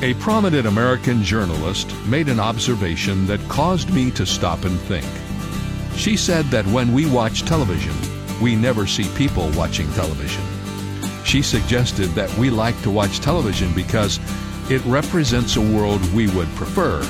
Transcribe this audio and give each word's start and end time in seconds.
A 0.00 0.14
prominent 0.14 0.64
American 0.64 1.24
journalist 1.24 1.92
made 2.06 2.28
an 2.28 2.38
observation 2.38 3.26
that 3.26 3.40
caused 3.48 3.92
me 3.92 4.12
to 4.12 4.24
stop 4.24 4.64
and 4.64 4.78
think. 4.82 5.04
She 5.96 6.16
said 6.16 6.44
that 6.52 6.64
when 6.68 6.92
we 6.92 7.10
watch 7.10 7.42
television, 7.42 7.96
we 8.40 8.54
never 8.54 8.86
see 8.86 9.08
people 9.16 9.50
watching 9.56 9.90
television. 9.94 10.44
She 11.24 11.42
suggested 11.42 12.10
that 12.10 12.32
we 12.38 12.48
like 12.48 12.80
to 12.82 12.92
watch 12.92 13.18
television 13.18 13.74
because 13.74 14.20
it 14.70 14.84
represents 14.84 15.56
a 15.56 15.60
world 15.60 16.00
we 16.12 16.28
would 16.28 16.48
prefer 16.54 17.02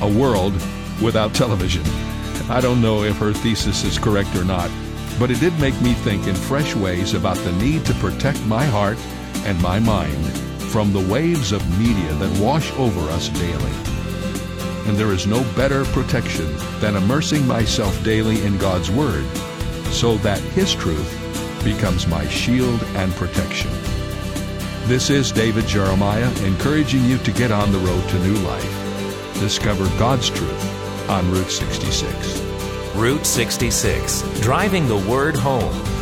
a 0.00 0.08
world 0.08 0.54
without 1.02 1.34
television. 1.34 1.82
I 2.48 2.60
don't 2.60 2.80
know 2.80 3.02
if 3.02 3.16
her 3.16 3.32
thesis 3.32 3.82
is 3.82 3.98
correct 3.98 4.36
or 4.36 4.44
not, 4.44 4.70
but 5.18 5.32
it 5.32 5.40
did 5.40 5.58
make 5.58 5.78
me 5.82 5.94
think 5.94 6.28
in 6.28 6.36
fresh 6.36 6.76
ways 6.76 7.12
about 7.12 7.38
the 7.38 7.52
need 7.54 7.84
to 7.86 7.94
protect 7.94 8.46
my 8.46 8.66
heart 8.66 8.98
and 9.46 9.60
my 9.60 9.80
mind 9.80 10.49
from 10.70 10.92
the 10.92 11.12
waves 11.12 11.50
of 11.50 11.78
media 11.80 12.14
that 12.14 12.40
wash 12.40 12.72
over 12.74 13.00
us 13.10 13.28
daily. 13.30 13.72
And 14.86 14.96
there 14.96 15.12
is 15.12 15.26
no 15.26 15.42
better 15.56 15.84
protection 15.86 16.46
than 16.78 16.94
immersing 16.94 17.44
myself 17.44 18.02
daily 18.04 18.40
in 18.44 18.56
God's 18.56 18.88
Word 18.88 19.26
so 19.90 20.16
that 20.18 20.38
His 20.54 20.72
truth 20.72 21.12
becomes 21.64 22.06
my 22.06 22.26
shield 22.28 22.80
and 22.94 23.12
protection. 23.14 23.70
This 24.84 25.10
is 25.10 25.32
David 25.32 25.66
Jeremiah 25.66 26.30
encouraging 26.44 27.04
you 27.04 27.18
to 27.18 27.32
get 27.32 27.50
on 27.50 27.72
the 27.72 27.78
road 27.78 28.08
to 28.08 28.18
new 28.20 28.36
life. 28.46 29.34
Discover 29.40 29.86
God's 29.98 30.30
truth 30.30 31.10
on 31.10 31.28
Route 31.32 31.50
66. 31.50 32.40
Route 32.94 33.26
66, 33.26 34.40
driving 34.40 34.86
the 34.86 35.04
word 35.08 35.34
home. 35.34 35.89